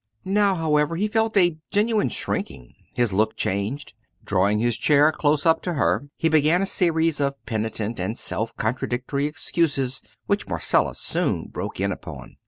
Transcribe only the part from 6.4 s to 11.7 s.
a series of penitent and self contradictory excuses which Marcella soon